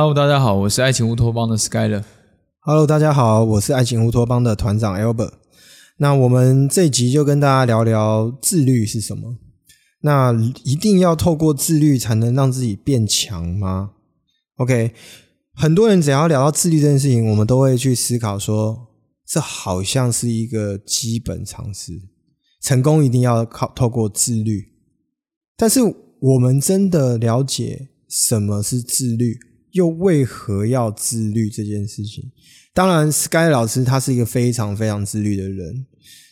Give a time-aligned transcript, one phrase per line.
[0.00, 2.04] Hello，大家好，我是爱情乌托邦的 Skyler。
[2.60, 5.32] Hello，大家好，我是爱情乌托邦的团长 Albert。
[5.96, 9.38] 那我们这集就跟大家聊聊自律是什么。
[10.02, 10.32] 那
[10.62, 13.90] 一定要透过自律才能让自己变强吗
[14.58, 14.92] ？OK，
[15.54, 18.90] 很多人只要聊到自律这件事情，我们都会去思考说，
[19.26, 22.00] 这好像是一个基本常识，
[22.62, 24.64] 成功一定要靠透过自律。
[25.56, 25.80] 但是
[26.20, 29.36] 我们真的了解什么是自律，
[29.72, 32.30] 又为何要自律这件事情？
[32.72, 35.86] 当然，Sky 老师他是一个非常非常自律的人。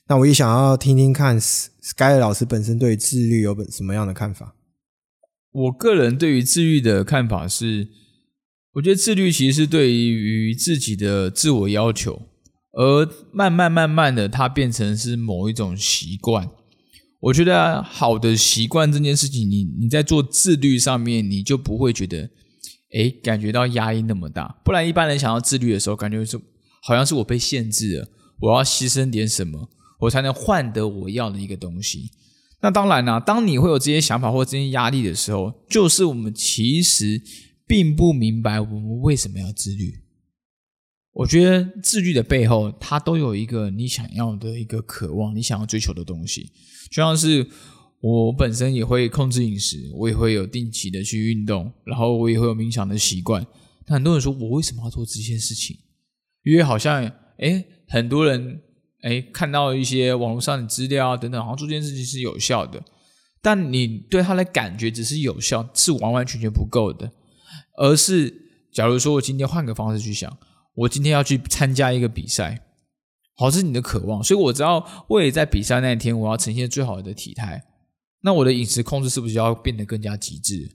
[0.08, 4.54] 那我也想要听听看，Sky 老师本身对自律有本什么样的看法？
[5.52, 7.88] 我个人对于自律的看法是，
[8.74, 12.22] 我觉得自律其实是对于自己的自我要求，
[12.72, 16.48] 而慢慢慢慢的，它变成是某一种习惯。
[17.18, 22.30] 我觉得好的习惯这件事情，你你在做自律上面，你就不会觉得，
[22.92, 24.60] 哎，感觉到压力那么大。
[24.64, 26.40] 不然一般人想要自律的时候，感觉是
[26.82, 28.08] 好像是我被限制了，
[28.40, 29.70] 我要牺牲点什么。
[29.98, 32.10] 我才能换得我要的一个东西。
[32.60, 37.18] 那当然啦，当你会有这些想法或这些压力的时候，就是我们其实
[37.66, 40.02] 并不明白我们为什么要自律。
[41.12, 46.52] 我觉得自律的背后，它都有一个你想要的一个渴望，你想要追求的东西。
[46.90, 47.48] 就像是
[48.08, 53.44] 我本身也会控制饮食，我也会有定期的去运动，然后我也会有冥想的习惯。
[53.86, 55.76] 那很多人说我为什么要做这件事情？
[56.44, 57.04] 因为好像
[57.38, 58.62] 哎，很多人。
[59.02, 62.82] 哎，看到一些网络上的资料啊，等等，好像做这件事情是有效的，
[63.40, 67.12] 但你对他的感觉只是有效，是完完全全不够的。
[67.76, 68.34] 而是，
[68.72, 70.36] 假如说我今天换个方式去想，
[70.74, 72.62] 我今天要去参加一个比赛，
[73.36, 77.62] 好，这是你的渴望，所以我知道为了在比赛那一天，我要呈现最好的体态，
[78.26, 80.68] 那我的饮食控制是不是要变得更加极致？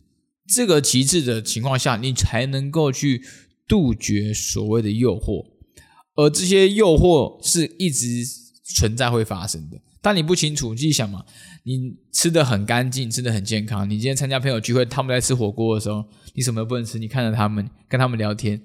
[0.47, 3.21] 这个极致的情况下，你才能够去
[3.67, 5.45] 杜绝所谓的诱惑。
[6.15, 8.25] 而这些诱惑是一直
[8.63, 11.25] 存在会发生的，但你不清楚，你自己想嘛，
[11.63, 13.89] 你吃的很干净，吃的很健康。
[13.89, 18.61] 你今天参加朋友聚会，他们在吃火锅的时候，你什么都不能吃，你看着他们，跟他们聊天，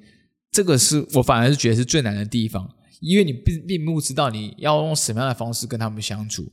[0.53, 2.70] 这个是我反而是觉得是最难的地方，
[3.00, 6.53] 因为你并并不知道你要用什么样的方式跟他们相处，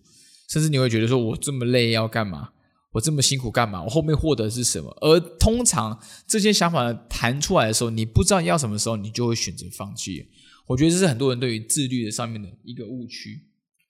[0.53, 2.49] 甚至你会觉得说，我这么累要干嘛？
[2.91, 3.81] 我这么辛苦干嘛？
[3.81, 4.95] 我后面获得是什么？
[5.01, 10.27] 而通常这些想法弹出来的时候，你不知道要什么时候，你就会选择放弃。
[10.67, 13.47] 我觉得这是很多人对于自律的上面的一个误区。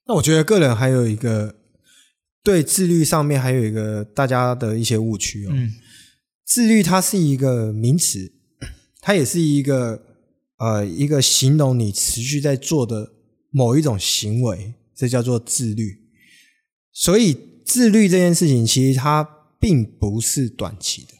[0.07, 1.53] 那我觉得个人还有一个
[2.41, 5.49] 对自律上面还有一个大家的一些误区哦。
[5.51, 5.69] 嗯，
[6.45, 8.31] 自律它是一个名词，
[9.01, 10.01] 它也是一个
[10.59, 13.11] 呃一个形容你持续在做的
[13.51, 16.02] 某一种行为，这叫做自律。
[16.93, 19.27] 所以自律这件事情其实它
[19.59, 21.13] 并不是短期的，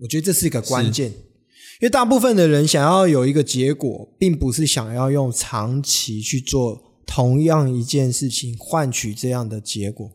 [0.00, 1.10] 我觉得这是一个关键。
[1.10, 10.12] 因为大部分的人想要有一个结果，并不是想要用长期去做同样一件事情换取这样的结果，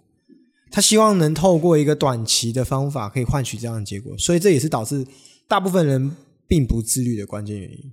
[0.71, 5.05] 他希望能透过一个短期的方法可以换取这样的结果，所以这也是导致
[5.47, 6.15] 大部分人
[6.47, 7.91] 并不自律的关键原因。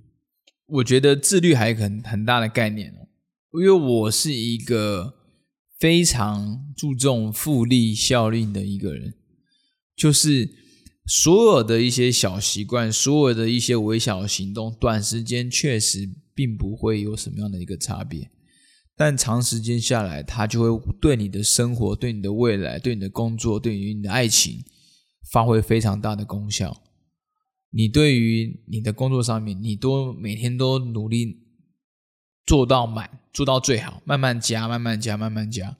[0.67, 3.07] 我觉得自律还有很很大的概念哦，
[3.59, 5.13] 因为我是一个
[5.79, 9.13] 非常注重复利效应的一个人，
[9.95, 10.65] 就是。
[11.09, 16.05] 所有的一些小习惯，所有的一些微小的行动，短时间确实
[16.35, 18.29] 并不会有什么样的一个差别，
[18.93, 24.65] 但长时间下来，它就会对你的生活、对你的未来、对你的工作、对于你的爱情，
[25.31, 26.75] 发挥非常大的功效。
[27.71, 31.37] 你对于你的工作上面，你都每天都努力
[32.47, 35.77] 做到满，做到最好，慢慢加，慢慢加，慢慢加，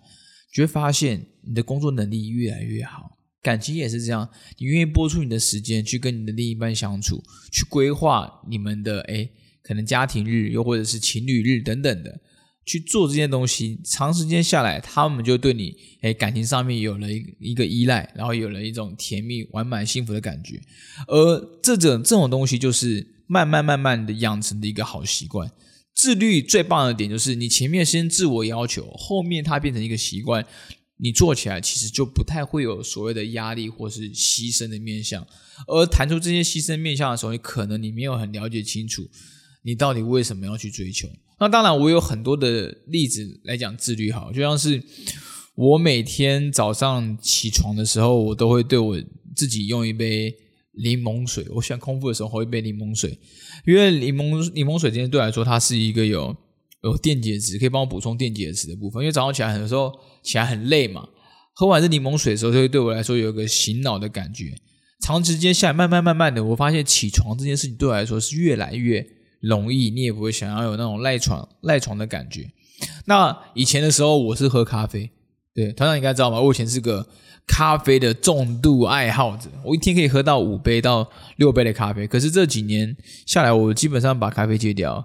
[0.53, 3.17] 就会发现你的工作能力越来越好。
[3.41, 9.31] 感情也是这样，你愿意播出你的时间去跟你的另一半相处，去规划你们的诶
[9.63, 12.19] 可能家庭日，又或者是情侣日等等的，
[12.65, 20.59] 去做这些东西，长时间下来，他们就对你诶感情上面有了一一个依赖，然后有了一种甜蜜、完满、幸福的感觉。
[21.07, 25.49] 而这种这种东西，就是慢慢慢慢的养成的一个好习惯。
[25.97, 30.45] 自律最棒的点就是，你前面先自我要求，后面它变成一个习惯。
[30.99, 35.25] 你做起来其实就不太会有所谓的压力或是牺牲的面向，
[35.67, 39.07] 而谈出这些牺牲面向的时候，你可能你没有很了解清楚，
[39.63, 41.07] 你到底为什么要去追求。
[41.39, 44.83] 那当然，我有很多的例子来讲自律，好，就像是
[45.53, 48.99] 我每天早上起床的时候，我都会对我
[49.35, 50.35] 自己用一杯
[50.83, 51.45] 柠檬水。
[51.49, 53.17] 我喜欢空腹的时候喝一杯柠檬水，
[53.65, 56.35] 因为柠檬柠檬水今天对我来说，它是一个有。
[56.83, 59.91] 有电解质可以帮我补充电解质的部分，因为早上起来很多时候
[60.23, 61.09] 起来很累嘛，
[61.55, 64.53] 喝完这柠檬水的时候，就会对我来说有一个醒脑的感觉。
[65.01, 69.05] 长时间下来，慢慢慢慢的，我发现起床这件事情对我来说是越来越
[69.41, 72.47] 容易，你也不会想要有那种赖床赖床的感觉。
[73.05, 75.09] 那以前的时候，我是喝咖啡，
[75.57, 76.39] 对，团长应该知道吗？
[76.39, 77.03] 我以前是个
[77.47, 82.05] 咖啡的重度爱好者，我一天可以喝到五杯到六杯的咖啡。
[82.05, 82.95] 可是这几年
[83.25, 85.03] 下来，我基本上把咖啡戒掉。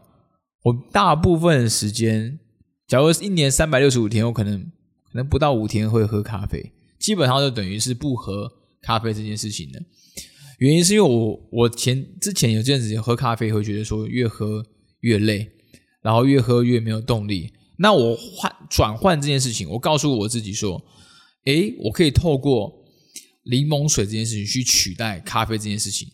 [0.63, 2.39] 我大部分时间，
[2.87, 6.71] 假如一年三百六十五天，我可能可能不到五天会喝咖啡，
[7.01, 8.53] 基本上就等于是不喝
[8.83, 9.81] 咖啡这件事情的。
[10.59, 14.63] 原因是因为我我前之前有阵子喝咖啡会觉得说越喝
[15.01, 15.51] 越累，
[16.03, 17.55] 然后越喝越没有动力。
[17.83, 20.81] 那我换转换这件事情，我告诉我自己说，
[21.47, 22.73] 诶，我可以透过
[23.51, 26.07] 柠檬水这件事情去取代咖啡这件事情，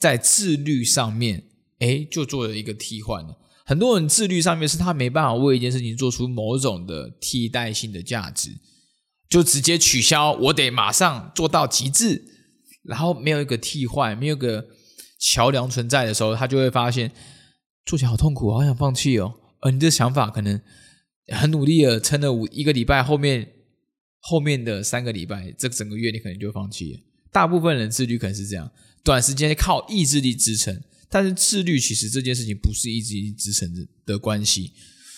[0.00, 1.44] 在自律上面，
[1.78, 3.24] 诶，就做了一个替换。
[3.64, 8.50] 很多人自律上面是他没办法为一件事情做出某种的替代性的价值，
[9.28, 12.24] 就直接取消，我得马上做到极致，
[12.82, 14.66] 然后没有一个替换，没有个
[15.20, 17.12] 桥梁存在的时候，他就会发现
[17.86, 19.34] 做起来好痛苦，好想放弃哦。
[19.60, 20.60] 而你的想法可能
[21.32, 23.46] 很努力的撑了五一个礼拜，后面
[24.20, 27.00] 后面的三个礼拜，这整个月你可能就放弃了。
[27.32, 28.70] 大部分人自律可能是这样，
[29.02, 30.82] 短时间靠意志力支撑。
[31.14, 34.72] 但是自律其实这件事情不是意志力支撑的的关系，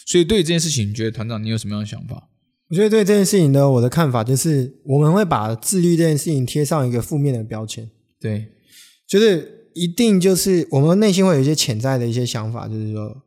[0.07, 2.31] 所以对这件事情，你觉得团长你有什么样的想法？
[2.69, 7.89] 我觉得对这件事情呢，我的看法就是，我们会把自律这件事情贴上一个负面的标签。
[8.19, 8.45] 对，
[9.07, 13.23] 就是一定就是我们内心会有一些潜在的一些想法，就是说，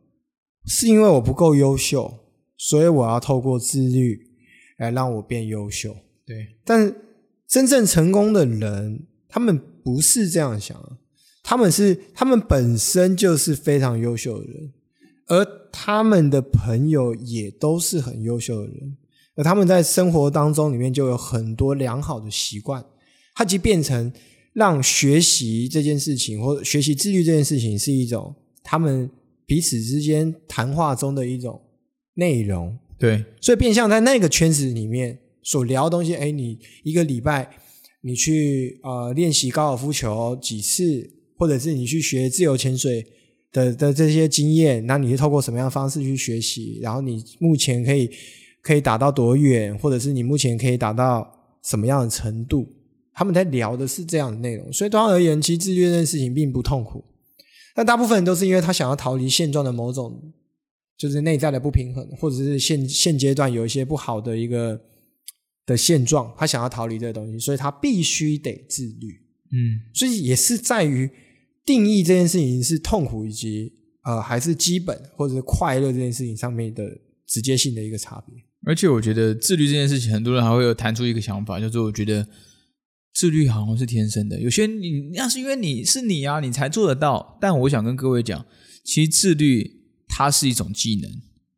[0.66, 2.14] 是因为我不够优秀，
[2.58, 4.20] 所以我要透过自律
[4.78, 5.96] 来让我变优秀。
[6.26, 6.94] 对，但
[7.48, 10.98] 真正成功的人，他们不是这样想。
[11.44, 14.74] 他们是他们本身就是非常优秀的人，
[15.28, 18.98] 而他们的朋友也都是很优秀的人，
[19.36, 22.84] 而他们在生活当中里面就有很多良好的习惯，
[23.34, 24.12] 它即变成
[24.52, 29.10] 让学习这件事情或学习自律这件事情是一种他们
[29.46, 31.62] 彼此之间谈话中的一种
[32.18, 32.78] 内容。
[33.00, 37.50] 对，所以变相在那个圈子里面所聊的东西，哎，你一个礼拜
[38.02, 41.14] 你去呃练习高尔夫球几次？
[41.40, 43.06] 或者是你去学自由潜水
[43.52, 46.80] 的的这些经验，那你是透过什么样的方式去学习？
[46.82, 48.10] 然后你目前可以
[48.64, 51.32] 可以打到多远，或者是你目前可以打到
[51.62, 52.68] 什么样的程度？
[53.14, 57.04] 他们在聊的是这样的内容，所以对他而言，其实自律这件事情并不痛苦。
[57.76, 60.20] 但大部分人都是因为他想要逃离现状的某种，
[60.98, 64.82] 就是内在的不平衡，或者是现现阶段有一些不好的一个
[65.66, 69.22] 的现状，他想要逃离这个东西，所以他必须得自律。
[69.52, 71.10] 嗯，所以也是在于。
[71.68, 73.74] 定义这件事情是痛苦以及
[74.04, 76.82] 呃还是基本或者是快乐这件事情上面的
[77.28, 78.34] 直接性的一个差别。
[78.66, 82.26] 而且我觉得自律这件事情，很多人还会有谈出一个想法，叫做我觉得
[83.14, 84.40] 自律好像是天生的。
[84.40, 87.38] 有些你那是因为你是你啊，你才做得到。
[87.42, 88.46] 但我想跟各位讲，
[88.86, 89.77] 其实自律
[90.08, 91.12] 它是一种技能，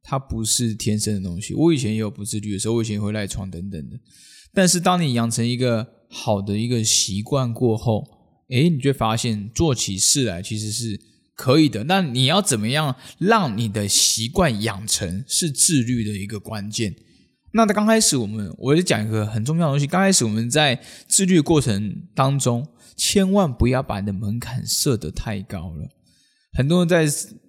[0.04, 1.54] 它不是天生的东西。
[1.54, 3.98] 我以前也有不自律的时候，我以前会赖床等等的。
[4.54, 8.04] 但是当你养成一个好的一个习惯过后，
[8.50, 11.00] 哎，你就发现做起事来其实是
[11.36, 11.84] 可以的。
[11.84, 16.96] 那你要怎么样让你的习惯养成是自律的一个关键？
[17.52, 19.88] 那在刚开始，我们我就讲一个很重要的东西。
[19.88, 25.88] 刚开始我们在自律过程当中，千万不要把你的门槛设得太高了。
[26.54, 27.06] 很多人在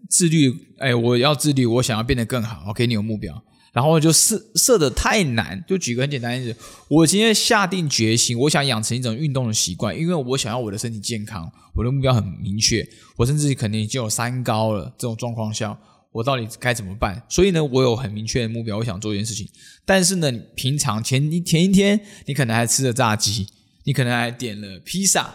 [0.09, 2.71] 自律，哎，我要自律，我想要变得更好。
[2.71, 3.43] OK，你有目标。
[3.73, 12.85] 然后就设设的太难，就举个很简单例子，我今天下定决心，我想养成一种运动的习惯，因为我想要我的身体健康，我的目标很明确，
[13.17, 14.93] 我甚至可能已经有三高了。
[14.99, 15.79] 这种状况下，
[16.11, 17.23] 我到底该怎么办？
[17.29, 19.49] 所以呢，我有很明确的目标，我想做一件事情。
[19.85, 23.47] 但是呢，平常前一前一天，你可能还吃了炸鸡，
[23.85, 25.33] 你可能还点了披萨，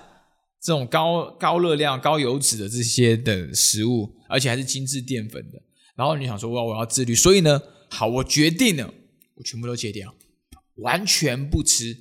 [0.65, 5.61] 这种高高热量、高油脂的这些的食物，而且还是精致淀粉的。
[5.95, 7.61] 然后你想说，哇，我要自律，所以呢？
[7.87, 8.91] 好，我决定了，
[9.35, 10.15] 我全部都戒掉，
[10.77, 11.95] 完全不吃。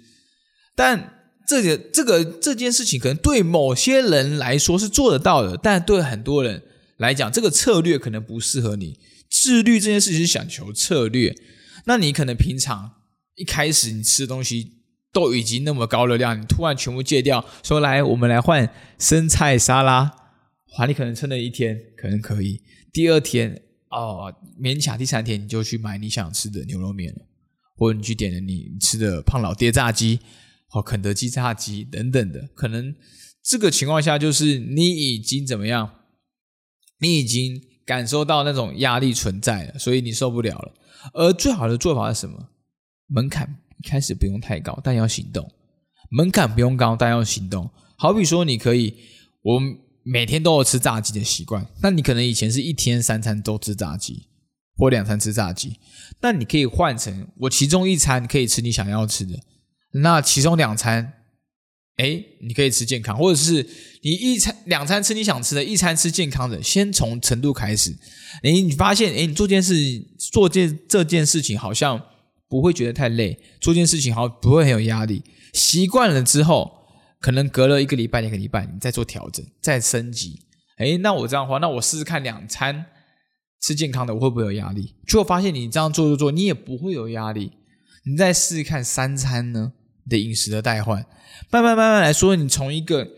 [0.74, 6.62] 但这个这个这件事情，可能对某些人来说是做得到的，但对很多人
[6.96, 8.98] 来讲，这个策略可能不适合你。
[9.30, 11.36] 自律这件事情是想求策略，
[11.84, 12.92] 那你可能平常
[13.34, 14.72] 一开始你吃的东西
[15.14, 18.68] 都已经那么高热量，你突然全部戒掉，说来我们来换
[18.98, 20.14] 生菜沙拉，
[20.76, 22.60] 哇，你可能撑了一天，可能可以，
[22.92, 23.62] 第二天。
[23.90, 27.20] 哦，勉强第三天你就去买你想吃的牛肉面了，
[27.76, 30.18] 或者你去点了你吃的胖老爹炸鸡，
[30.66, 32.92] 或肯德基炸鸡等等的，可能
[33.40, 35.88] 这个情况下就是你已经怎么样？
[36.98, 40.74] 你已经感受到那种压力存在了，所以你受不了了。
[41.12, 42.48] 而最好的做法是什么？
[43.06, 45.44] 门槛一开始不用太高，但要行动；
[46.10, 47.70] 门槛不用高，但要行动。
[47.96, 48.94] 好比说，你可以，
[49.42, 49.60] 我
[50.02, 54.28] 每天都有吃炸鸡的习惯，那你可能以前是一天三餐都吃炸鸡，
[54.76, 55.78] 或两餐吃炸鸡，
[56.20, 59.38] 那你可以换成我其中一餐可以吃你想要吃的，
[59.92, 61.14] 那其中两餐，
[61.96, 63.66] 哎，你可以吃健康，或者是
[64.02, 67.96] 你一餐两餐吃你想吃的，一餐吃健康的，先从程度开始，
[68.42, 69.74] 哎，你发现，哎，你做件事
[70.18, 71.98] 做件这件事情好像
[72.48, 75.22] 不会觉得太累，做件事情好像不会很有压力，
[75.52, 76.82] 习惯了之后。
[77.20, 80.38] 可能隔了一个礼拜、两个礼拜，你再做调整、再升级。
[80.76, 82.84] 哎，那我这样的话，那我试试看两餐
[83.62, 84.94] 吃健康的，我会不会有压力？
[85.08, 87.50] 结果发现你这样做做做，你也不会有压力。
[88.04, 89.72] 你再试试看三餐呢
[90.06, 91.06] 的饮食的代换，
[91.50, 93.08] 慢慢慢慢来说，你从一个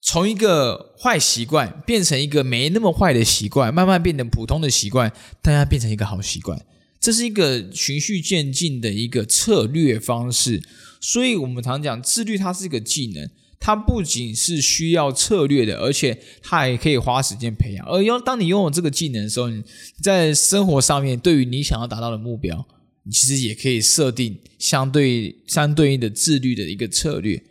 [0.00, 5.12] 从一个坏习惯变成一个没那么坏的习惯，慢慢变成普通的习惯，
[5.42, 6.56] 大家变成一个好习惯。
[7.00, 10.62] 这是一个循序渐进的一个策略方式。
[11.00, 13.28] 所以我们常讲自律，它是一个技能。
[13.62, 17.86] 它不仅是需要策略的，而且它还可以花时间培养。
[17.86, 19.62] 而拥当你拥有这个技能的时候，你
[20.02, 22.66] 在生活上面对于你想要达到的目标，
[23.02, 27.42] 你其实也可以设定相对相对应的自律的一个策略。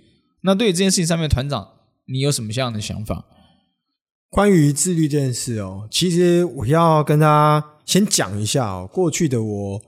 [0.41, 1.67] 那对于这件事情上面，团长
[2.05, 3.23] 你有什么样的想法？
[4.29, 9.81] 关于自律这件事哦，其实我要跟大家先讲一下哦，过去的我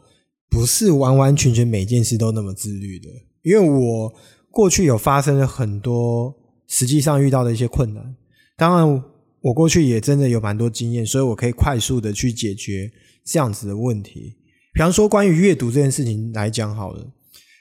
[0.49, 3.09] 不是完完全全每件事都那么自律的，
[3.43, 4.13] 因为我。
[4.53, 6.35] 过去有发生了很多
[6.67, 8.13] 实际上遇到的一些困难，
[8.57, 9.03] 当然
[9.39, 12.91] 我过去也真的有蛮多经验，所以我可以快速的去解决
[13.23, 14.35] 这样子的问题。
[14.73, 17.13] 比方说关于阅读这件事情来讲好了，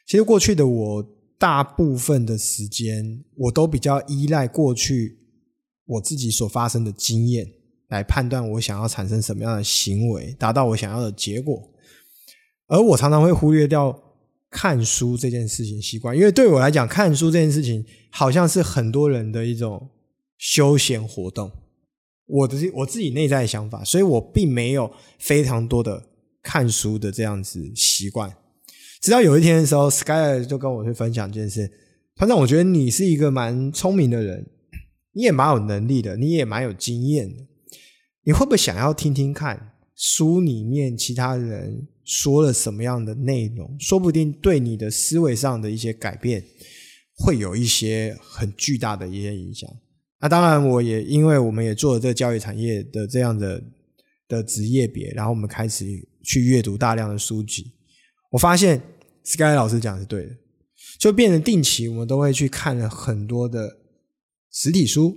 [0.05, 1.09] 其实过去的我
[1.39, 5.20] 大部分的时间我都比较依赖过去
[5.91, 7.47] 我自己所发生的经验
[7.89, 11.71] 来判断我想要产生什么样的行为，达到我想要的结果，
[12.67, 14.01] 而我常常会忽略掉。
[14.53, 19.89] 看书这件事情习惯，因为对我来讲，看书这件事情好像是很多人的一种
[20.39, 21.49] 休闲活动。
[22.27, 26.05] 我的我自己内在的想法，所以我并没有非常多的
[26.43, 28.29] 看书的这样子习惯。
[29.01, 31.71] 直到有一天的时候，Sky 就跟我去分享这件事。
[32.17, 34.45] 团长，我觉得你是一个蛮聪明的人，
[35.13, 37.47] 你也蛮有能力的，你也蛮有经验的。
[38.25, 41.89] 你会不会想要听听看书里面其他人？
[42.03, 46.45] 说了什么样的内容，说不定对你的思维上的一些改变，
[47.15, 49.71] 会有一些很巨大的一些影响。
[50.21, 53.63] 那当然，我也因为我们也做了这个教育产业的这样的
[54.27, 55.87] 的职业别，然后我们开始
[56.25, 57.71] 去阅读大量的书籍。
[58.33, 58.83] 我发现
[59.23, 60.37] Sky 老师讲的是对的，
[60.99, 63.79] 就变成定期我们都会去看了很多的
[64.51, 65.17] 实体书、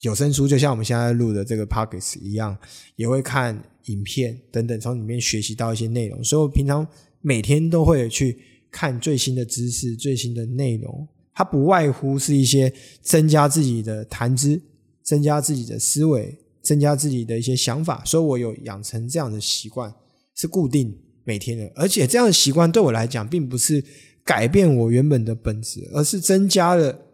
[0.00, 2.56] 有声书，就像我们现在录的这个 Pockets 一样，
[2.96, 3.62] 也会看。
[3.86, 6.84] 影片等等，从里面学习到一些内容，所以我平常
[7.20, 8.36] 每天都会去
[8.68, 11.06] 看最新的知识、最新的内容。
[11.32, 14.60] 它不外乎是一些增加自己的谈资、
[15.04, 18.02] 增加自己的思维、增加自己的一些想法。
[18.04, 19.94] 所以我有养成这样的习惯，
[20.34, 21.70] 是固定每天的。
[21.76, 23.80] 而且这样的习惯对我来讲，并不是
[24.24, 27.05] 改变我原本的本质，而是增加了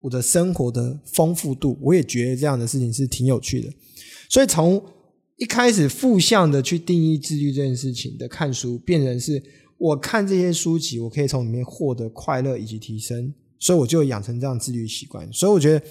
[0.00, 1.78] 我的生活的丰富度。
[1.80, 3.72] 我也觉得这样的事情是挺有趣的。
[4.28, 4.82] 所以从
[5.36, 9.42] 一开始负向的去定义自律这件事情的看书，变成是
[9.78, 15.32] 我看这些书籍，我可以从里面获得快乐以及提升，所以我就养成这样自律习惯。
[15.32, 15.86] 所以我觉得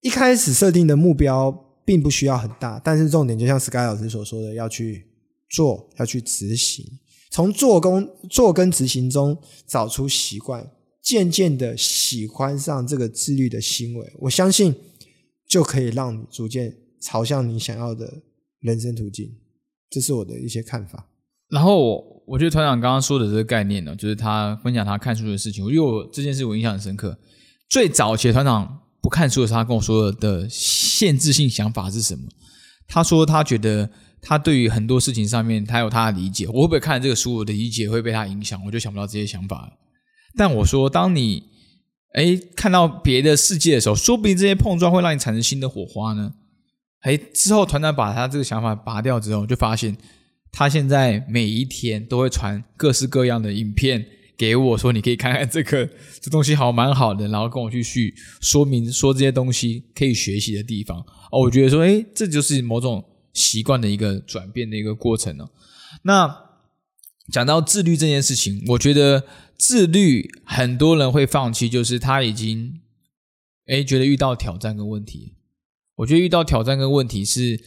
[0.00, 1.50] 一开始设定的目标
[1.84, 5.04] 并不需要很大，但是重点就像 Sky 老师所说的，要去
[5.50, 6.86] 做，要去执行，
[7.30, 9.36] 从做工做跟执行中
[9.66, 10.70] 找出习惯，
[11.02, 14.74] 渐渐的喜欢上这个自律的行为，我相信
[15.48, 18.22] 就可以让你逐渐朝向你想要的。
[18.62, 19.28] 人生途径，
[19.90, 21.08] 这是我的一些看法。
[21.48, 25.64] 然后我我觉得团长刚刚说的这个概念呢，就是他分享他看书的事情。
[25.64, 27.18] 我因为我这件事我印象很深刻。
[27.68, 32.22] 最早其实团长不看书的时候，他跟我说的限制性想法是什么？
[32.86, 33.90] 他说他觉得
[34.20, 36.46] 他对于很多事情上面他有他的理解。
[36.46, 38.64] 我会不会看这个书，我的理解会被他影响？
[38.64, 39.76] 我就想不到这些想法。
[40.36, 41.44] 但我说，当你
[42.14, 46.34] 哎看到别的世界的时候，说不定这些碰撞会让你产生新的火花呢。
[47.00, 49.96] 哎，之后团长把他这个想法拔掉之后，就发现
[50.52, 55.88] 他现在每一天都会传各式各样的影片给我，说你可以看看这个
[56.20, 60.98] 这东西好蛮好的，然后跟我去去说明说这些东西可以学习的地方。
[61.30, 65.44] 哦，我觉得说，哎，这就是某种习惯的一个转变的一个过程呢。
[66.02, 66.28] 那
[67.32, 69.24] 讲到自律这件事情，我觉得
[69.56, 72.80] 自律很多人会放弃，就是他已经
[73.66, 75.34] 哎觉得遇到挑战跟问题。
[75.96, 77.60] 我觉得遇到挑战跟问题是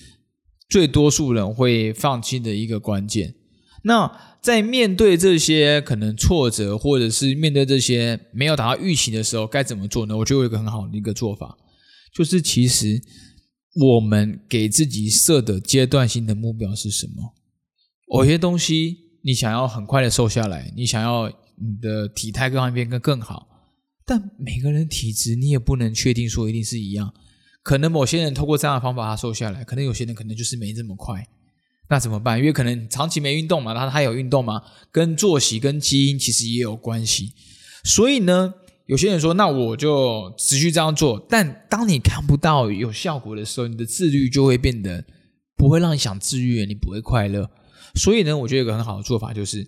[0.70, 3.36] 最多数人会放弃的一个关键。
[3.84, 10.18] 那在面对这些可能挫折，或者是面对这些没有达到预期的时候，该怎么做呢？
[10.18, 11.56] 我觉得有一个很好的一个做法，
[12.14, 13.00] 就是其实
[13.76, 17.34] 我们给自己设的阶段性的目标是什么？
[18.20, 23.48] 有些东西你想要很快的瘦下来，你想要你的体态各方面更更好，
[24.06, 27.12] 但每个人体质你也不能确定说一定是一样。
[27.64, 31.28] 可能某些人通过这样的方法他瘦下来，可能有些人可能就是没这么快。
[31.90, 32.38] 那怎么办？
[32.38, 34.62] 因为可能长期没运动嘛，他他有运动嘛？
[34.92, 37.34] 跟作息跟基因其实也有关系。
[37.84, 38.54] 所以呢，
[38.86, 41.26] 有些人说，那我就持续这样做。
[41.28, 45.04] 但当你看不到有效果的时候，你的自律就会变得
[45.58, 47.50] 不会让你想自律，你不会快乐。
[47.96, 49.68] 所以呢，我觉得有个很好的做法就是，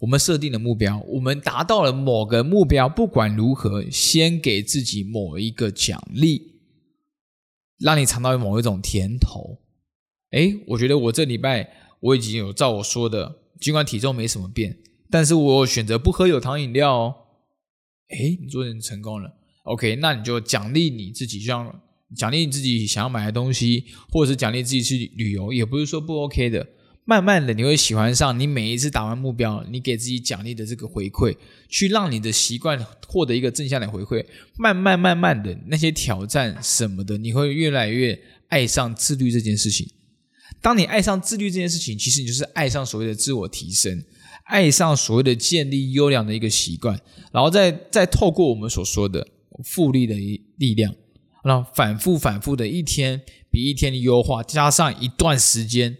[0.00, 6.58] 我们设定的目标，我们达到了某个目标，不管如何，先给自己某一个奖励。
[7.78, 9.60] 让你尝到某一种甜头，
[10.32, 11.70] 哎，我觉得我这礼拜
[12.00, 14.76] 我已经有照我说的，尽管体重没什么变，
[15.08, 17.14] 但是我选择不喝有糖饮料哦。
[18.08, 19.32] 哎，你做人成功了
[19.62, 21.80] ，OK，那你就奖励你自己，像
[22.16, 26.66] 奖励你自己想要买的东西，或者是奖励自己去旅游，也不是说不 OK 的。
[27.08, 31.34] 慢慢的，你会喜欢上你每一次打完目标，你给自己奖励的这个回馈，
[31.66, 34.22] 去让你的习惯获得一个正向的回馈。
[34.58, 39.88] 慢慢慢慢的，那些挑战什么的，你会越来越爱上自律这件事情。
[40.60, 44.04] 当你爱上自律这件事情，其实你就是爱上所谓的自我提升，
[44.44, 47.00] 爱上所谓的建立优良的一个习惯，
[47.32, 49.26] 然后再再透过我们所说的
[49.64, 50.94] 复利的一力量，
[51.42, 55.96] 让反复反复的一天比一天的优化，加上一段时间。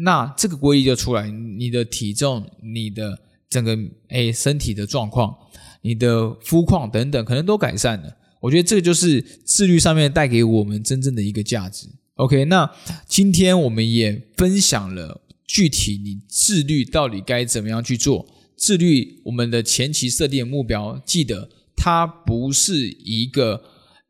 [0.00, 3.18] 那这个规律就出来，你的体重、你的
[3.50, 3.76] 整个
[4.08, 5.36] 诶身体的状况、
[5.82, 8.16] 你的肤况等等，可能都改善了。
[8.40, 11.88] 我觉得这个就是自律上面带给我们真正的一个价值。
[12.14, 12.70] OK，那
[13.08, 18.26] 今天我们也分享了具体你自律到底该怎么样去做。
[18.56, 23.62] 自律我们的前期设定目标，记得它不是一个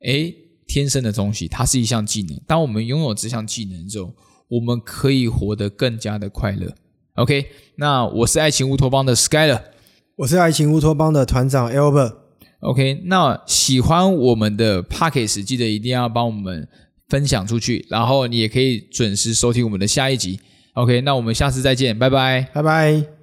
[0.03, 0.35] 诶
[0.67, 2.39] 天生的东西，它是一项技能。
[2.47, 4.15] 当我们拥有这项技能之后，
[4.49, 6.75] 我们可以活得更加的快乐。
[7.15, 9.61] OK，那我是爱情乌托邦的 Skyler，
[10.17, 12.15] 我是爱情乌托邦的团长 Albert。
[12.61, 16.69] OK，那喜欢我们的 Pockets，记得一定要帮我们
[17.09, 20.41] 分享出去，然后你也可以准时收听我们的下一集。
[20.75, 23.18] OK，那我们下次再见，拜拜，拜拜。